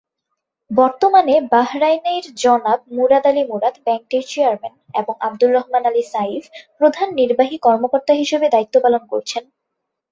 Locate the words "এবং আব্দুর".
4.95-5.51